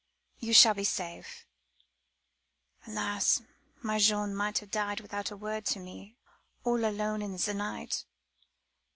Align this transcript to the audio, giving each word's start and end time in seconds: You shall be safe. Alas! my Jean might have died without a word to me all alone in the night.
You 0.39 0.51
shall 0.51 0.73
be 0.73 0.83
safe. 0.83 1.45
Alas! 2.87 3.43
my 3.83 3.99
Jean 3.99 4.35
might 4.35 4.57
have 4.57 4.71
died 4.71 4.99
without 4.99 5.29
a 5.29 5.37
word 5.37 5.63
to 5.67 5.79
me 5.79 6.17
all 6.63 6.83
alone 6.85 7.21
in 7.21 7.37
the 7.37 7.53
night. 7.53 8.03